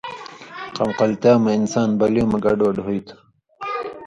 قمقملتیا 0.75 1.33
مہ 1.43 1.51
انسان 1.57 1.89
بلیوں 1.99 2.27
مہ 2.31 2.37
گڈ 2.43 2.59
وَڈ 2.65 2.77
ہُوئ 2.85 2.99
تُھو 3.07 3.15